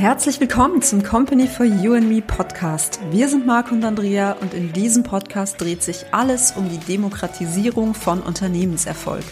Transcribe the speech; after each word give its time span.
Herzlich 0.00 0.40
willkommen 0.40 0.80
zum 0.80 1.02
Company 1.02 1.46
for 1.46 1.66
You 1.66 1.92
and 1.92 2.08
Me 2.08 2.22
Podcast. 2.22 3.00
Wir 3.10 3.28
sind 3.28 3.44
Marc 3.44 3.70
und 3.70 3.84
Andrea 3.84 4.32
und 4.32 4.54
in 4.54 4.72
diesem 4.72 5.02
Podcast 5.02 5.60
dreht 5.60 5.82
sich 5.82 6.06
alles 6.10 6.52
um 6.52 6.70
die 6.70 6.78
Demokratisierung 6.78 7.92
von 7.92 8.22
Unternehmenserfolg. 8.22 9.22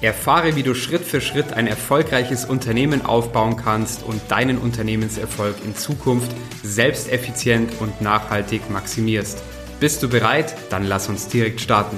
Erfahre, 0.00 0.56
wie 0.56 0.64
du 0.64 0.74
Schritt 0.74 1.02
für 1.02 1.20
Schritt 1.20 1.52
ein 1.52 1.68
erfolgreiches 1.68 2.44
Unternehmen 2.44 3.06
aufbauen 3.06 3.54
kannst 3.54 4.02
und 4.02 4.20
deinen 4.32 4.58
Unternehmenserfolg 4.58 5.54
in 5.64 5.76
Zukunft 5.76 6.32
selbsteffizient 6.64 7.80
und 7.80 8.00
nachhaltig 8.02 8.68
maximierst. 8.68 9.40
Bist 9.78 10.02
du 10.02 10.08
bereit? 10.08 10.56
Dann 10.70 10.86
lass 10.86 11.08
uns 11.08 11.28
direkt 11.28 11.60
starten. 11.60 11.96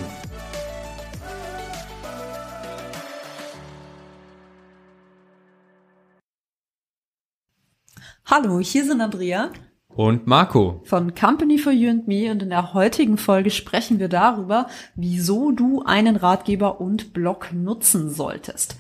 Hallo, 8.25 8.61
hier 8.61 8.85
sind 8.85 9.01
Andrea 9.01 9.51
und 9.89 10.29
Marco 10.29 10.81
von 10.85 11.15
Company 11.15 11.59
for 11.59 11.73
You 11.73 11.91
and 11.91 12.07
Me 12.07 12.31
und 12.31 12.41
in 12.41 12.51
der 12.51 12.73
heutigen 12.73 13.19
Folge 13.19 13.51
sprechen 13.51 13.99
wir 13.99 14.09
darüber, 14.09 14.69
wieso 14.95 15.51
du 15.51 15.83
einen 15.83 16.15
Ratgeber 16.15 16.81
und 16.81 17.13
Blog 17.13 17.53
nutzen 17.53 18.11
solltest. 18.11 18.77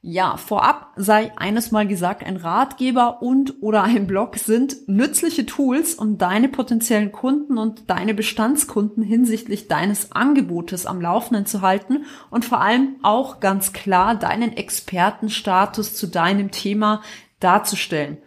Ja, 0.00 0.38
vorab 0.38 0.92
sei 0.96 1.30
eines 1.36 1.72
mal 1.72 1.86
gesagt, 1.86 2.24
ein 2.24 2.38
Ratgeber 2.38 3.20
und 3.20 3.62
oder 3.62 3.82
ein 3.82 4.06
Blog 4.06 4.36
sind 4.36 4.88
nützliche 4.88 5.44
Tools, 5.44 5.94
um 5.94 6.16
deine 6.16 6.48
potenziellen 6.48 7.12
Kunden 7.12 7.58
und 7.58 7.90
deine 7.90 8.14
Bestandskunden 8.14 9.02
hinsichtlich 9.02 9.68
deines 9.68 10.10
Angebotes 10.12 10.86
am 10.86 11.02
Laufenden 11.02 11.44
zu 11.44 11.60
halten 11.60 12.06
und 12.30 12.46
vor 12.46 12.62
allem 12.62 12.96
auch 13.02 13.40
ganz 13.40 13.74
klar 13.74 14.14
deinen 14.14 14.56
Expertenstatus 14.56 15.94
zu 15.94 16.06
deinem 16.06 16.50
Thema 16.50 17.02
darzustellen. 17.40 18.18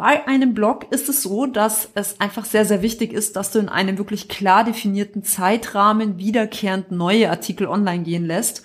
Bei 0.00 0.26
einem 0.26 0.54
Blog 0.54 0.86
ist 0.92 1.10
es 1.10 1.22
so, 1.22 1.44
dass 1.44 1.90
es 1.92 2.22
einfach 2.22 2.46
sehr, 2.46 2.64
sehr 2.64 2.80
wichtig 2.80 3.12
ist, 3.12 3.36
dass 3.36 3.50
du 3.50 3.58
in 3.58 3.68
einem 3.68 3.98
wirklich 3.98 4.30
klar 4.30 4.64
definierten 4.64 5.24
Zeitrahmen 5.24 6.16
wiederkehrend 6.16 6.90
neue 6.90 7.28
Artikel 7.28 7.66
online 7.66 8.02
gehen 8.02 8.24
lässt. 8.24 8.62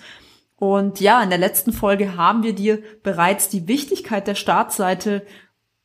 Und 0.56 0.98
ja, 0.98 1.22
in 1.22 1.28
der 1.28 1.38
letzten 1.38 1.74
Folge 1.74 2.16
haben 2.16 2.42
wir 2.42 2.54
dir 2.54 2.82
bereits 3.02 3.50
die 3.50 3.68
Wichtigkeit 3.68 4.26
der 4.26 4.34
Startseite 4.34 5.26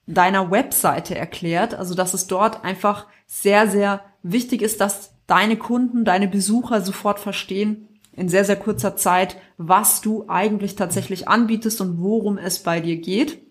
deiner 0.08 0.52
Webseite 0.52 1.18
erklärt. 1.18 1.74
Also, 1.74 1.96
dass 1.96 2.14
es 2.14 2.28
dort 2.28 2.64
einfach 2.64 3.08
sehr, 3.28 3.68
sehr 3.68 4.06
wichtig 4.24 4.62
ist, 4.62 4.80
dass 4.80 5.18
deine 5.28 5.58
Kunden, 5.58 6.06
deine 6.06 6.30
Besucher 6.30 6.80
sofort 6.80 7.20
verstehen, 7.20 7.90
in 8.14 8.30
sehr, 8.30 8.46
sehr 8.46 8.56
kurzer 8.56 8.96
Zeit, 8.96 9.36
was 9.58 10.00
du 10.00 10.30
eigentlich 10.30 10.78
tatsächlich 10.78 11.28
anbietest 11.28 11.82
und 11.82 12.02
worum 12.02 12.38
es 12.38 12.60
bei 12.60 12.80
dir 12.80 12.96
geht. 13.02 13.51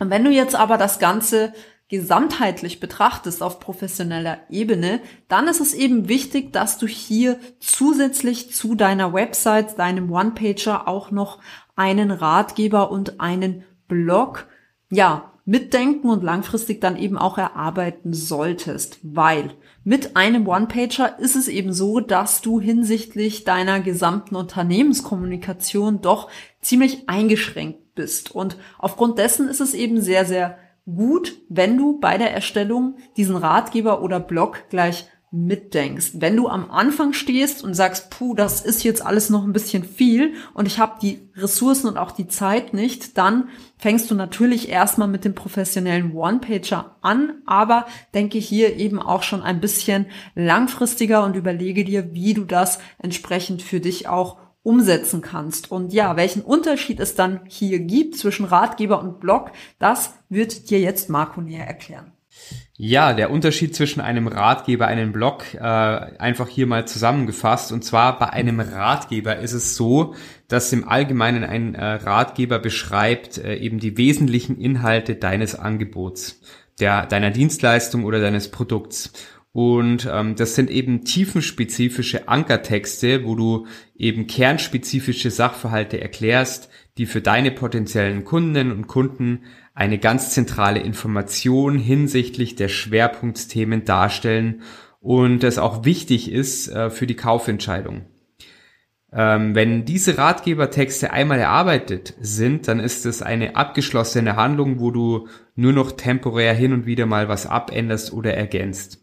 Und 0.00 0.10
wenn 0.10 0.24
du 0.24 0.30
jetzt 0.30 0.56
aber 0.56 0.78
das 0.78 0.98
Ganze 0.98 1.52
gesamtheitlich 1.88 2.80
betrachtest 2.80 3.42
auf 3.42 3.60
professioneller 3.60 4.38
Ebene, 4.48 5.00
dann 5.28 5.46
ist 5.46 5.60
es 5.60 5.74
eben 5.74 6.08
wichtig, 6.08 6.52
dass 6.52 6.78
du 6.78 6.86
hier 6.86 7.38
zusätzlich 7.58 8.54
zu 8.54 8.74
deiner 8.74 9.12
Website, 9.12 9.78
deinem 9.78 10.10
One-Pager 10.10 10.88
auch 10.88 11.10
noch 11.10 11.38
einen 11.76 12.10
Ratgeber 12.10 12.90
und 12.90 13.20
einen 13.20 13.64
Blog, 13.88 14.46
ja, 14.90 15.32
mitdenken 15.44 16.08
und 16.08 16.22
langfristig 16.22 16.80
dann 16.80 16.96
eben 16.96 17.18
auch 17.18 17.36
erarbeiten 17.36 18.12
solltest, 18.12 19.00
weil 19.02 19.50
mit 19.82 20.16
einem 20.16 20.46
One-Pager 20.46 21.18
ist 21.18 21.34
es 21.34 21.48
eben 21.48 21.72
so, 21.72 21.98
dass 21.98 22.40
du 22.40 22.60
hinsichtlich 22.60 23.42
deiner 23.44 23.80
gesamten 23.80 24.36
Unternehmenskommunikation 24.36 26.02
doch 26.02 26.30
ziemlich 26.60 27.08
eingeschränkt 27.08 27.79
bist. 27.94 28.30
Und 28.34 28.56
aufgrund 28.78 29.18
dessen 29.18 29.48
ist 29.48 29.60
es 29.60 29.74
eben 29.74 30.00
sehr, 30.00 30.24
sehr 30.24 30.58
gut, 30.86 31.38
wenn 31.48 31.76
du 31.76 32.00
bei 32.00 32.18
der 32.18 32.32
Erstellung 32.32 32.96
diesen 33.16 33.36
Ratgeber 33.36 34.02
oder 34.02 34.20
Blog 34.20 34.64
gleich 34.70 35.06
mitdenkst. 35.32 36.14
Wenn 36.14 36.36
du 36.36 36.48
am 36.48 36.72
Anfang 36.72 37.12
stehst 37.12 37.62
und 37.62 37.74
sagst, 37.74 38.10
puh, 38.10 38.34
das 38.34 38.62
ist 38.62 38.82
jetzt 38.82 39.04
alles 39.04 39.30
noch 39.30 39.44
ein 39.44 39.52
bisschen 39.52 39.84
viel 39.84 40.34
und 40.54 40.66
ich 40.66 40.80
habe 40.80 40.98
die 41.00 41.20
Ressourcen 41.36 41.86
und 41.86 41.98
auch 41.98 42.10
die 42.10 42.26
Zeit 42.26 42.74
nicht, 42.74 43.16
dann 43.16 43.48
fängst 43.78 44.10
du 44.10 44.16
natürlich 44.16 44.68
erstmal 44.68 45.06
mit 45.06 45.24
dem 45.24 45.36
professionellen 45.36 46.16
One-Pager 46.16 46.96
an, 47.00 47.42
aber 47.46 47.86
denke 48.12 48.38
hier 48.38 48.76
eben 48.76 49.00
auch 49.00 49.22
schon 49.22 49.42
ein 49.42 49.60
bisschen 49.60 50.06
langfristiger 50.34 51.24
und 51.24 51.36
überlege 51.36 51.84
dir, 51.84 52.12
wie 52.12 52.34
du 52.34 52.44
das 52.44 52.80
entsprechend 52.98 53.62
für 53.62 53.78
dich 53.78 54.08
auch 54.08 54.38
umsetzen 54.62 55.22
kannst. 55.22 55.70
Und 55.70 55.92
ja, 55.92 56.16
welchen 56.16 56.42
Unterschied 56.42 57.00
es 57.00 57.14
dann 57.14 57.40
hier 57.48 57.80
gibt 57.80 58.16
zwischen 58.16 58.44
Ratgeber 58.44 59.00
und 59.00 59.20
Blog, 59.20 59.52
das 59.78 60.14
wird 60.28 60.70
dir 60.70 60.80
jetzt 60.80 61.08
Marco 61.08 61.40
näher 61.40 61.66
erklären. 61.66 62.12
Ja, 62.82 63.12
der 63.12 63.30
Unterschied 63.30 63.74
zwischen 63.74 64.00
einem 64.00 64.26
Ratgeber, 64.26 64.86
einem 64.86 65.12
Blog, 65.12 65.44
äh, 65.54 65.58
einfach 65.60 66.48
hier 66.48 66.66
mal 66.66 66.88
zusammengefasst. 66.88 67.72
Und 67.72 67.84
zwar 67.84 68.18
bei 68.18 68.30
einem 68.30 68.58
Ratgeber 68.58 69.36
ist 69.36 69.52
es 69.52 69.76
so, 69.76 70.14
dass 70.48 70.72
im 70.72 70.88
Allgemeinen 70.88 71.44
ein 71.44 71.74
äh, 71.74 71.84
Ratgeber 71.84 72.58
beschreibt 72.58 73.36
äh, 73.36 73.56
eben 73.56 73.80
die 73.80 73.98
wesentlichen 73.98 74.58
Inhalte 74.58 75.16
deines 75.16 75.54
Angebots, 75.54 76.40
der, 76.78 77.04
deiner 77.04 77.30
Dienstleistung 77.30 78.04
oder 78.04 78.20
deines 78.20 78.50
Produkts. 78.50 79.12
Und 79.52 80.08
ähm, 80.10 80.36
das 80.36 80.54
sind 80.54 80.70
eben 80.70 81.04
tiefenspezifische 81.04 82.28
Ankertexte, 82.28 83.24
wo 83.24 83.34
du 83.34 83.66
eben 83.96 84.28
kernspezifische 84.28 85.30
Sachverhalte 85.30 86.00
erklärst, 86.00 86.70
die 86.98 87.06
für 87.06 87.20
deine 87.20 87.50
potenziellen 87.50 88.24
Kundinnen 88.24 88.72
und 88.72 88.86
Kunden 88.86 89.40
eine 89.74 89.98
ganz 89.98 90.30
zentrale 90.30 90.80
Information 90.80 91.78
hinsichtlich 91.78 92.54
der 92.54 92.68
Schwerpunktthemen 92.68 93.84
darstellen 93.84 94.62
und 95.00 95.42
das 95.42 95.58
auch 95.58 95.84
wichtig 95.84 96.30
ist 96.30 96.68
äh, 96.68 96.90
für 96.90 97.06
die 97.06 97.16
Kaufentscheidung. 97.16 98.04
Ähm, 99.12 99.56
wenn 99.56 99.84
diese 99.84 100.18
Ratgebertexte 100.18 101.12
einmal 101.12 101.40
erarbeitet 101.40 102.14
sind, 102.20 102.68
dann 102.68 102.78
ist 102.78 103.06
es 103.06 103.22
eine 103.22 103.56
abgeschlossene 103.56 104.36
Handlung, 104.36 104.78
wo 104.78 104.92
du 104.92 105.26
nur 105.56 105.72
noch 105.72 105.92
temporär 105.92 106.54
hin 106.54 106.72
und 106.72 106.86
wieder 106.86 107.06
mal 107.06 107.28
was 107.28 107.46
abänderst 107.46 108.12
oder 108.12 108.34
ergänzt. 108.34 109.00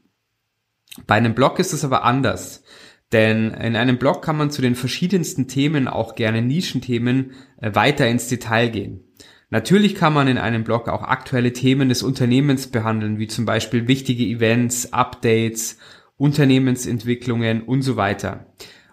Bei 1.06 1.16
einem 1.16 1.36
Blog 1.36 1.60
ist 1.60 1.74
es 1.74 1.86
aber 1.86 2.04
anders. 2.04 2.64
Denn 3.12 3.52
in 3.54 3.76
einem 3.76 3.98
Blog 3.98 4.22
kann 4.22 4.38
man 4.38 4.52
zu 4.52 4.62
den 4.62 4.76
verschiedensten 4.76 5.48
Themen, 5.48 5.88
auch 5.88 6.16
gerne 6.16 6.42
Nischenthemen, 6.42 7.32
äh, 7.62 7.74
weiter 7.74 8.08
ins 8.08 8.28
Detail 8.28 8.70
gehen. 8.70 9.04
Natürlich 9.50 9.96
kann 9.96 10.14
man 10.14 10.28
in 10.28 10.38
einem 10.38 10.66
Blog 10.66 10.90
auch 10.90 11.04
aktuelle 11.04 11.54
Themen 11.54 11.88
des 11.88 12.04
Unternehmens 12.04 12.68
behandeln, 12.68 13.18
wie 13.18 13.28
zum 13.28 13.46
Beispiel 13.46 13.88
wichtige 13.88 14.26
Events, 14.26 14.92
Updates, 14.92 15.78
Unternehmensentwicklungen 16.18 17.62
und 17.62 17.82
so 17.82 17.96
weiter. 17.96 18.48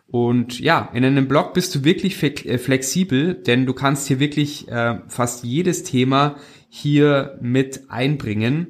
Und 0.07 0.61
ja, 0.61 0.91
in 0.95 1.05
einem 1.05 1.27
Blog 1.27 1.55
bist 1.55 1.75
du 1.75 1.83
wirklich 1.83 2.23
äh, 2.23 2.59
flexibel, 2.59 3.35
denn 3.35 3.67
du 3.67 3.73
kannst 3.73 4.07
hier 4.07 4.21
wirklich 4.21 4.69
äh, 4.69 5.01
fast 5.09 5.43
jedes 5.43 5.83
Thema 5.83 6.37
hier 6.69 7.37
mit 7.41 7.91
einbringen 7.91 8.69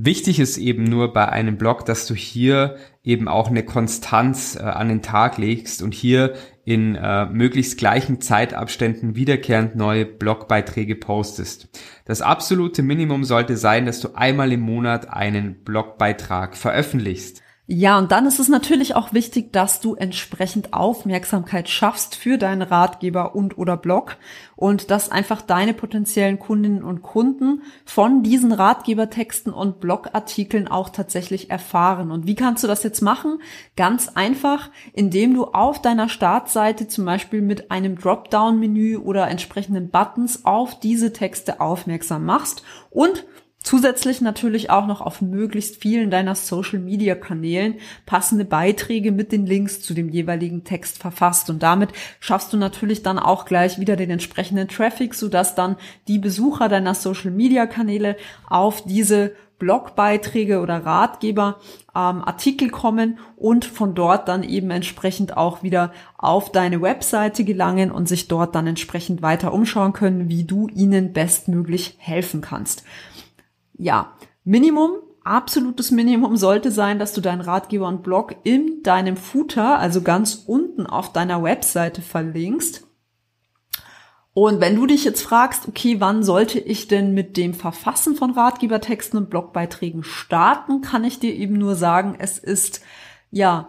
Wichtig 0.00 0.38
ist 0.38 0.58
eben 0.58 0.84
nur 0.84 1.12
bei 1.12 1.28
einem 1.28 1.58
Blog, 1.58 1.84
dass 1.84 2.06
du 2.06 2.14
hier 2.14 2.76
eben 3.02 3.26
auch 3.26 3.48
eine 3.48 3.64
Konstanz 3.64 4.54
äh, 4.54 4.62
an 4.62 4.88
den 4.88 5.02
Tag 5.02 5.38
legst 5.38 5.82
und 5.82 5.92
hier 5.92 6.34
in 6.64 6.94
äh, 6.94 7.26
möglichst 7.26 7.78
gleichen 7.78 8.20
Zeitabständen 8.20 9.16
wiederkehrend 9.16 9.74
neue 9.74 10.06
Blogbeiträge 10.06 10.94
postest. 10.94 11.68
Das 12.04 12.22
absolute 12.22 12.84
Minimum 12.84 13.24
sollte 13.24 13.56
sein, 13.56 13.86
dass 13.86 13.98
du 13.98 14.14
einmal 14.14 14.52
im 14.52 14.60
Monat 14.60 15.12
einen 15.12 15.64
Blogbeitrag 15.64 16.56
veröffentlichst. 16.56 17.42
Ja, 17.70 17.98
und 17.98 18.12
dann 18.12 18.24
ist 18.24 18.38
es 18.38 18.48
natürlich 18.48 18.94
auch 18.94 19.12
wichtig, 19.12 19.52
dass 19.52 19.82
du 19.82 19.94
entsprechend 19.94 20.72
Aufmerksamkeit 20.72 21.68
schaffst 21.68 22.14
für 22.16 22.38
deinen 22.38 22.62
Ratgeber 22.62 23.34
und 23.34 23.58
oder 23.58 23.76
Blog 23.76 24.16
und 24.56 24.90
dass 24.90 25.10
einfach 25.10 25.42
deine 25.42 25.74
potenziellen 25.74 26.38
Kundinnen 26.38 26.82
und 26.82 27.02
Kunden 27.02 27.62
von 27.84 28.22
diesen 28.22 28.52
Ratgebertexten 28.52 29.52
und 29.52 29.80
Blogartikeln 29.80 30.66
auch 30.66 30.88
tatsächlich 30.88 31.50
erfahren. 31.50 32.10
Und 32.10 32.26
wie 32.26 32.36
kannst 32.36 32.64
du 32.64 32.68
das 32.68 32.84
jetzt 32.84 33.02
machen? 33.02 33.42
Ganz 33.76 34.08
einfach, 34.14 34.70
indem 34.94 35.34
du 35.34 35.44
auf 35.44 35.82
deiner 35.82 36.08
Startseite 36.08 36.88
zum 36.88 37.04
Beispiel 37.04 37.42
mit 37.42 37.70
einem 37.70 37.98
Dropdown-Menü 37.98 38.96
oder 38.96 39.28
entsprechenden 39.28 39.90
Buttons 39.90 40.46
auf 40.46 40.80
diese 40.80 41.12
Texte 41.12 41.60
aufmerksam 41.60 42.24
machst 42.24 42.62
und 42.88 43.26
Zusätzlich 43.62 44.20
natürlich 44.20 44.70
auch 44.70 44.86
noch 44.86 45.00
auf 45.00 45.20
möglichst 45.20 45.82
vielen 45.82 46.10
deiner 46.10 46.34
Social-Media-Kanälen 46.34 47.74
passende 48.06 48.44
Beiträge 48.44 49.12
mit 49.12 49.32
den 49.32 49.46
Links 49.46 49.82
zu 49.82 49.94
dem 49.94 50.08
jeweiligen 50.08 50.64
Text 50.64 50.98
verfasst. 50.98 51.50
Und 51.50 51.62
damit 51.62 51.90
schaffst 52.20 52.52
du 52.52 52.56
natürlich 52.56 53.02
dann 53.02 53.18
auch 53.18 53.44
gleich 53.44 53.78
wieder 53.78 53.96
den 53.96 54.10
entsprechenden 54.10 54.68
Traffic, 54.68 55.14
sodass 55.14 55.54
dann 55.54 55.76
die 56.06 56.18
Besucher 56.18 56.68
deiner 56.68 56.94
Social-Media-Kanäle 56.94 58.16
auf 58.48 58.84
diese 58.84 59.32
Blogbeiträge 59.58 60.60
oder 60.60 60.86
Ratgeber 60.86 61.56
ähm, 61.94 62.22
Artikel 62.22 62.70
kommen 62.70 63.18
und 63.36 63.64
von 63.64 63.94
dort 63.94 64.28
dann 64.28 64.44
eben 64.44 64.70
entsprechend 64.70 65.36
auch 65.36 65.64
wieder 65.64 65.92
auf 66.16 66.52
deine 66.52 66.80
Webseite 66.80 67.44
gelangen 67.44 67.90
und 67.90 68.08
sich 68.08 68.28
dort 68.28 68.54
dann 68.54 68.68
entsprechend 68.68 69.20
weiter 69.20 69.52
umschauen 69.52 69.92
können, 69.92 70.28
wie 70.28 70.44
du 70.44 70.68
ihnen 70.68 71.12
bestmöglich 71.12 71.96
helfen 71.98 72.40
kannst. 72.40 72.84
Ja, 73.78 74.12
Minimum, 74.44 74.96
absolutes 75.22 75.90
Minimum 75.92 76.36
sollte 76.36 76.70
sein, 76.72 76.98
dass 76.98 77.12
du 77.12 77.20
deinen 77.20 77.40
Ratgeber 77.40 77.86
und 77.86 78.02
Blog 78.02 78.34
in 78.42 78.82
deinem 78.82 79.16
Footer, 79.16 79.78
also 79.78 80.02
ganz 80.02 80.42
unten 80.46 80.86
auf 80.86 81.12
deiner 81.12 81.42
Webseite 81.42 82.02
verlinkst. 82.02 82.84
Und 84.34 84.60
wenn 84.60 84.76
du 84.76 84.86
dich 84.86 85.04
jetzt 85.04 85.22
fragst, 85.22 85.68
okay, 85.68 86.00
wann 86.00 86.22
sollte 86.22 86.58
ich 86.58 86.88
denn 86.88 87.14
mit 87.14 87.36
dem 87.36 87.54
Verfassen 87.54 88.16
von 88.16 88.32
Ratgebertexten 88.32 89.18
und 89.18 89.30
Blogbeiträgen 89.30 90.04
starten, 90.04 90.80
kann 90.80 91.04
ich 91.04 91.18
dir 91.18 91.34
eben 91.34 91.54
nur 91.54 91.74
sagen, 91.74 92.16
es 92.18 92.38
ist 92.38 92.82
ja 93.30 93.68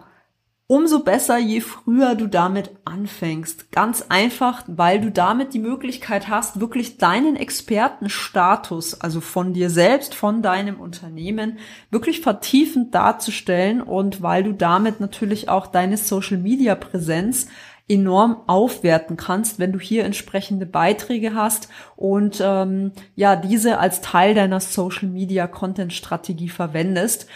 umso 0.70 1.00
besser, 1.00 1.36
je 1.36 1.60
früher 1.60 2.14
du 2.14 2.28
damit 2.28 2.70
anfängst. 2.84 3.72
Ganz 3.72 4.04
einfach, 4.08 4.62
weil 4.68 5.00
du 5.00 5.10
damit 5.10 5.52
die 5.52 5.58
Möglichkeit 5.58 6.28
hast, 6.28 6.60
wirklich 6.60 6.96
deinen 6.96 7.34
Expertenstatus, 7.34 9.00
also 9.00 9.20
von 9.20 9.52
dir 9.52 9.68
selbst, 9.68 10.14
von 10.14 10.42
deinem 10.42 10.78
Unternehmen, 10.78 11.58
wirklich 11.90 12.20
vertiefend 12.20 12.94
darzustellen 12.94 13.82
und 13.82 14.22
weil 14.22 14.44
du 14.44 14.52
damit 14.52 15.00
natürlich 15.00 15.48
auch 15.48 15.66
deine 15.66 15.96
Social-Media-Präsenz 15.96 17.48
enorm 17.88 18.36
aufwerten 18.46 19.16
kannst, 19.16 19.58
wenn 19.58 19.72
du 19.72 19.80
hier 19.80 20.04
entsprechende 20.04 20.66
Beiträge 20.66 21.34
hast 21.34 21.68
und 21.96 22.40
ähm, 22.40 22.92
ja 23.16 23.34
diese 23.34 23.78
als 23.78 24.02
Teil 24.02 24.36
deiner 24.36 24.60
Social 24.60 25.08
Media 25.08 25.48
Content 25.48 25.92
Strategie 25.92 26.48
verwendest. 26.48 27.26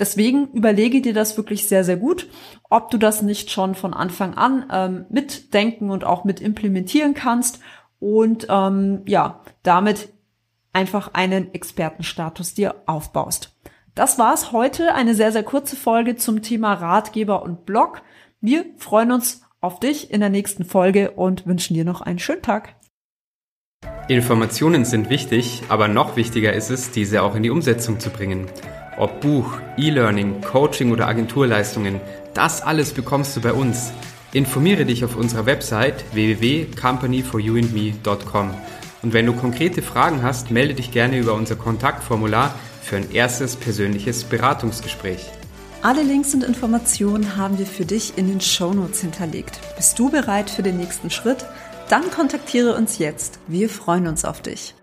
Deswegen 0.00 0.48
überlege 0.52 1.02
dir 1.02 1.12
das 1.12 1.36
wirklich 1.36 1.68
sehr, 1.68 1.84
sehr 1.84 1.98
gut, 1.98 2.26
ob 2.70 2.90
du 2.90 2.96
das 2.96 3.20
nicht 3.20 3.50
schon 3.50 3.74
von 3.74 3.92
Anfang 3.92 4.34
an 4.34 4.64
ähm, 4.72 5.04
mitdenken 5.10 5.90
und 5.90 6.04
auch 6.04 6.24
mit 6.24 6.40
implementieren 6.40 7.12
kannst 7.12 7.60
und 8.00 8.46
ähm, 8.48 9.02
ja, 9.06 9.42
damit 9.62 10.08
einfach 10.72 11.10
einen 11.12 11.52
Expertenstatus 11.52 12.54
dir 12.54 12.76
aufbaust. 12.86 13.54
Das 13.94 14.18
war's 14.18 14.52
heute, 14.52 14.94
eine 14.94 15.14
sehr, 15.14 15.32
sehr 15.32 15.42
kurze 15.42 15.76
Folge 15.76 16.16
zum 16.16 16.40
Thema 16.40 16.72
Ratgeber 16.72 17.42
und 17.42 17.66
Blog. 17.66 18.00
Wir 18.40 18.64
freuen 18.78 19.12
uns 19.12 19.42
auf 19.60 19.80
dich 19.80 20.10
in 20.10 20.20
der 20.20 20.30
nächsten 20.30 20.64
Folge 20.64 21.10
und 21.10 21.46
wünschen 21.46 21.74
dir 21.74 21.84
noch 21.84 22.00
einen 22.00 22.18
schönen 22.18 22.40
Tag. 22.40 22.76
Informationen 24.08 24.86
sind 24.86 25.10
wichtig, 25.10 25.62
aber 25.68 25.88
noch 25.88 26.16
wichtiger 26.16 26.54
ist 26.54 26.70
es, 26.70 26.90
diese 26.90 27.22
auch 27.22 27.34
in 27.34 27.42
die 27.42 27.50
Umsetzung 27.50 28.00
zu 28.00 28.08
bringen. 28.08 28.46
Ob 28.96 29.20
Buch, 29.20 29.58
E-Learning, 29.76 30.40
Coaching 30.40 30.92
oder 30.92 31.08
Agenturleistungen, 31.08 32.00
das 32.34 32.62
alles 32.62 32.92
bekommst 32.92 33.36
du 33.36 33.40
bei 33.40 33.52
uns. 33.52 33.90
Informiere 34.32 34.84
dich 34.84 35.04
auf 35.04 35.16
unserer 35.16 35.46
Website 35.46 36.04
www.companyforyouandme.com. 36.12 38.54
Und 39.02 39.12
wenn 39.12 39.26
du 39.26 39.32
konkrete 39.32 39.82
Fragen 39.82 40.22
hast, 40.22 40.50
melde 40.50 40.74
dich 40.74 40.90
gerne 40.92 41.18
über 41.18 41.34
unser 41.34 41.56
Kontaktformular 41.56 42.54
für 42.82 42.96
ein 42.96 43.10
erstes 43.12 43.56
persönliches 43.56 44.24
Beratungsgespräch. 44.24 45.30
Alle 45.82 46.02
Links 46.02 46.34
und 46.34 46.44
Informationen 46.44 47.36
haben 47.36 47.58
wir 47.58 47.66
für 47.66 47.86
dich 47.86 48.18
in 48.18 48.28
den 48.28 48.42
Show 48.42 48.74
Notes 48.74 49.00
hinterlegt. 49.00 49.58
Bist 49.76 49.98
du 49.98 50.10
bereit 50.10 50.50
für 50.50 50.62
den 50.62 50.76
nächsten 50.76 51.08
Schritt? 51.10 51.46
Dann 51.88 52.10
kontaktiere 52.10 52.74
uns 52.74 52.98
jetzt. 52.98 53.38
Wir 53.46 53.70
freuen 53.70 54.06
uns 54.06 54.26
auf 54.26 54.42
dich. 54.42 54.74